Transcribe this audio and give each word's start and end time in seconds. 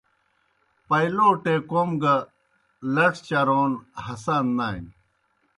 پائیْلوٹے 0.87 1.55
کوْم 1.69 1.89
گہ 2.01 2.15
لڇ 2.93 3.15
چرون 3.27 3.71
ہسان 4.05 4.45
نانیْ۔ 4.57 4.91